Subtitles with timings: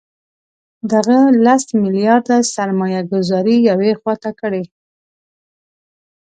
[0.91, 4.63] دغه لس میلیارده سرمایه ګوزاري یوې خوا ته کړئ.